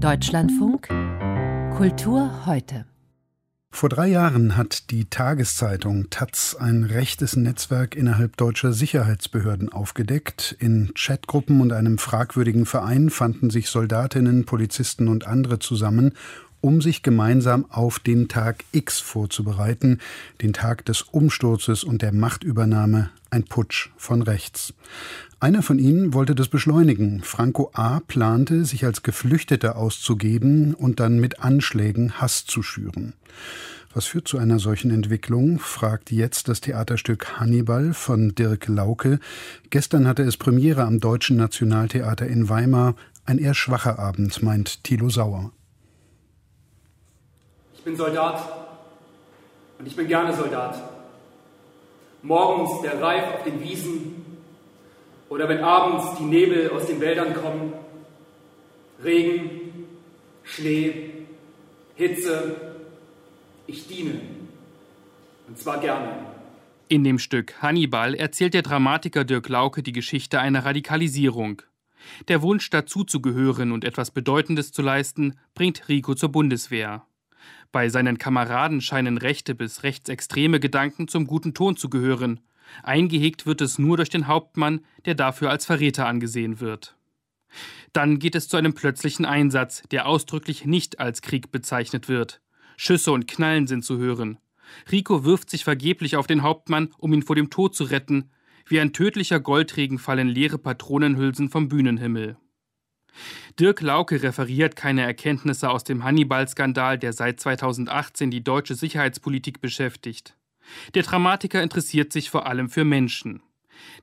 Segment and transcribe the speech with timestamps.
[0.00, 0.88] Deutschlandfunk
[1.76, 2.84] Kultur heute.
[3.70, 10.54] Vor drei Jahren hat die Tageszeitung Taz ein rechtes Netzwerk innerhalb deutscher Sicherheitsbehörden aufgedeckt.
[10.58, 16.12] In Chatgruppen und einem fragwürdigen Verein fanden sich Soldatinnen, Polizisten und andere zusammen,
[16.60, 20.00] um sich gemeinsam auf den Tag X vorzubereiten,
[20.42, 24.74] den Tag des Umsturzes und der Machtübernahme, ein Putsch von rechts.
[25.38, 27.22] Einer von ihnen wollte das beschleunigen.
[27.22, 28.00] Franco A.
[28.00, 33.12] plante, sich als Geflüchteter auszugeben und dann mit Anschlägen Hass zu schüren.
[33.92, 39.20] Was führt zu einer solchen Entwicklung, fragt jetzt das Theaterstück Hannibal von Dirk Lauke.
[39.70, 42.94] Gestern hatte es Premiere am Deutschen Nationaltheater in Weimar.
[43.24, 45.52] Ein eher schwacher Abend, meint Thilo Sauer
[47.86, 48.42] bin Soldat
[49.78, 50.82] und ich bin gerne Soldat.
[52.20, 54.24] Morgens der Reif auf den Wiesen
[55.28, 57.72] oder wenn abends die Nebel aus den Wäldern kommen,
[59.04, 59.86] Regen,
[60.42, 61.10] Schnee,
[61.94, 62.56] Hitze,
[63.68, 64.20] ich diene.
[65.46, 66.08] Und zwar gerne.
[66.88, 71.62] In dem Stück Hannibal erzählt der Dramatiker Dirk Lauke die Geschichte einer Radikalisierung.
[72.26, 77.06] Der Wunsch dazuzugehören und etwas Bedeutendes zu leisten, bringt Rico zur Bundeswehr.
[77.76, 82.40] Bei seinen Kameraden scheinen rechte bis rechtsextreme Gedanken zum guten Ton zu gehören.
[82.82, 86.96] Eingehegt wird es nur durch den Hauptmann, der dafür als Verräter angesehen wird.
[87.92, 92.40] Dann geht es zu einem plötzlichen Einsatz, der ausdrücklich nicht als Krieg bezeichnet wird.
[92.78, 94.38] Schüsse und Knallen sind zu hören.
[94.90, 98.30] Rico wirft sich vergeblich auf den Hauptmann, um ihn vor dem Tod zu retten.
[98.64, 102.38] Wie ein tödlicher Goldregen fallen leere Patronenhülsen vom Bühnenhimmel.
[103.58, 110.36] Dirk Lauke referiert keine Erkenntnisse aus dem Hannibal-Skandal, der seit 2018 die deutsche Sicherheitspolitik beschäftigt.
[110.94, 113.42] Der Dramatiker interessiert sich vor allem für Menschen.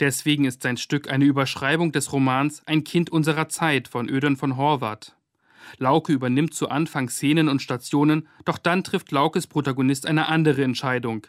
[0.00, 4.56] Deswegen ist sein Stück eine Überschreibung des Romans Ein Kind unserer Zeit von Ödern von
[4.56, 5.14] Horvath.
[5.76, 11.26] Lauke übernimmt zu Anfang Szenen und Stationen, doch dann trifft Laukes Protagonist eine andere Entscheidung.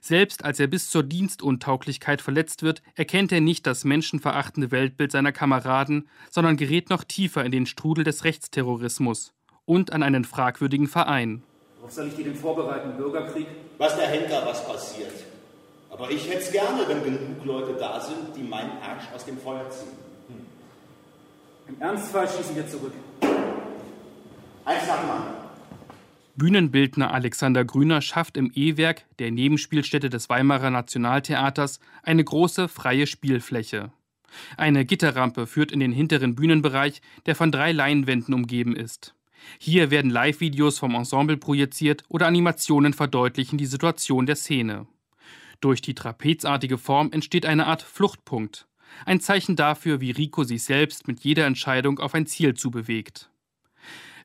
[0.00, 5.32] Selbst als er bis zur Dienstuntauglichkeit verletzt wird, erkennt er nicht das menschenverachtende Weltbild seiner
[5.32, 9.32] Kameraden, sondern gerät noch tiefer in den Strudel des Rechtsterrorismus
[9.64, 11.42] und an einen fragwürdigen Verein.
[11.78, 12.96] Worauf soll ich die denn vorbereiten?
[12.96, 13.46] Bürgerkrieg?
[13.78, 15.12] Was der Henker, was passiert.
[15.90, 19.38] Aber ich hätte es gerne, wenn genug Leute da sind, die meinen Arsch aus dem
[19.38, 19.92] Feuer ziehen.
[20.28, 21.74] Hm.
[21.74, 22.92] Im Ernstfall schießen wir zurück.
[24.64, 25.43] Eins nach dem anderen.
[26.36, 33.92] Bühnenbildner Alexander Grüner schafft im E-Werk, der Nebenspielstätte des Weimarer Nationaltheaters, eine große freie Spielfläche.
[34.56, 39.14] Eine Gitterrampe führt in den hinteren Bühnenbereich, der von drei Leinwänden umgeben ist.
[39.58, 44.86] Hier werden Live-Videos vom Ensemble projiziert oder Animationen verdeutlichen die Situation der Szene.
[45.60, 48.66] Durch die trapezartige Form entsteht eine Art Fluchtpunkt,
[49.06, 53.30] ein Zeichen dafür, wie Rico sich selbst mit jeder Entscheidung auf ein Ziel zubewegt.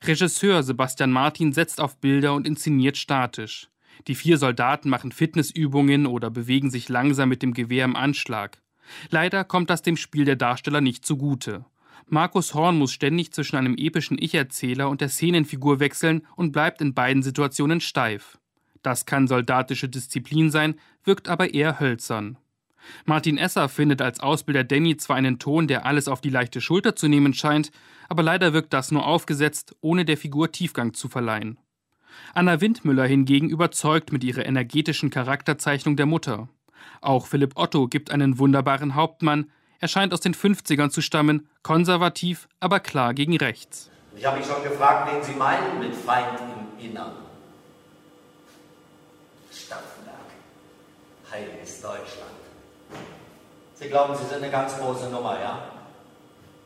[0.02, 3.68] Regisseur Sebastian Martin setzt auf Bilder und inszeniert statisch.
[4.06, 8.62] Die vier Soldaten machen Fitnessübungen oder bewegen sich langsam mit dem Gewehr im Anschlag.
[9.10, 11.66] Leider kommt das dem Spiel der Darsteller nicht zugute.
[12.06, 16.94] Markus Horn muss ständig zwischen einem epischen Ich-Erzähler und der Szenenfigur wechseln und bleibt in
[16.94, 18.38] beiden Situationen steif.
[18.82, 22.38] Das kann soldatische Disziplin sein, wirkt aber eher hölzern.
[23.04, 26.96] Martin Esser findet als Ausbilder Danny zwar einen Ton, der alles auf die leichte Schulter
[26.96, 27.70] zu nehmen scheint,
[28.08, 31.58] aber leider wirkt das nur aufgesetzt, ohne der Figur Tiefgang zu verleihen.
[32.34, 36.48] Anna Windmüller hingegen überzeugt mit ihrer energetischen Charakterzeichnung der Mutter.
[37.00, 39.50] Auch Philipp Otto gibt einen wunderbaren Hauptmann.
[39.78, 43.90] Er scheint aus den 50ern zu stammen, konservativ, aber klar gegen rechts.
[44.16, 47.12] Ich habe mich schon gefragt, wen Sie meinen mit Feind im Innern.
[49.52, 50.16] Stauffenberg,
[51.30, 52.49] heiliges Deutschland.
[53.74, 55.62] Sie glauben, Sie sind eine ganz große Nummer, ja?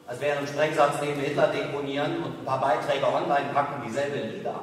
[0.07, 4.61] Als wäre ein Sprengsatz neben Hitler deponieren und ein paar Beiträge online packen dieselbe Liga.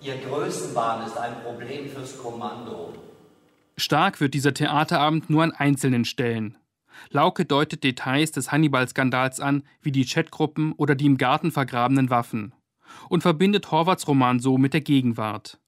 [0.00, 2.94] Ihr Größenwahn ist ein Problem fürs Kommando.
[3.76, 6.56] Stark wird dieser Theaterabend nur an einzelnen Stellen.
[7.10, 12.54] Lauke deutet Details des Hannibal-Skandals an, wie die Chatgruppen oder die im Garten vergrabenen Waffen.
[13.08, 15.58] Und verbindet Horvaths Roman so mit der Gegenwart.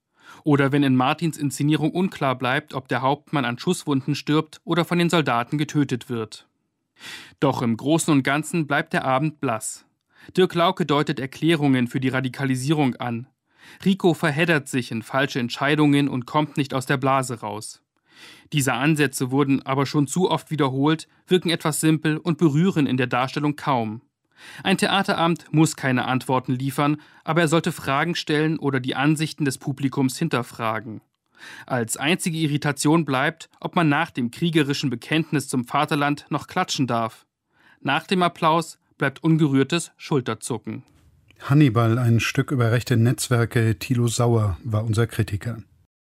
[0.43, 4.99] Oder wenn in Martins Inszenierung unklar bleibt, ob der Hauptmann an Schusswunden stirbt oder von
[4.99, 6.47] den Soldaten getötet wird.
[7.39, 9.85] Doch im Großen und Ganzen bleibt der Abend blass.
[10.35, 13.27] Dirk Lauke deutet Erklärungen für die Radikalisierung an.
[13.85, 17.81] Rico verheddert sich in falsche Entscheidungen und kommt nicht aus der Blase raus.
[18.51, 23.07] Diese Ansätze wurden aber schon zu oft wiederholt, wirken etwas simpel und berühren in der
[23.07, 24.01] Darstellung kaum.
[24.63, 29.57] Ein Theaterabend muss keine Antworten liefern, aber er sollte Fragen stellen oder die Ansichten des
[29.57, 31.01] Publikums hinterfragen.
[31.65, 37.25] Als einzige Irritation bleibt, ob man nach dem kriegerischen Bekenntnis zum Vaterland noch klatschen darf.
[37.81, 40.83] Nach dem Applaus bleibt ungerührtes Schulterzucken.
[41.41, 43.79] Hannibal, ein Stück über rechte Netzwerke.
[43.79, 45.59] Thilo Sauer war unser Kritiker.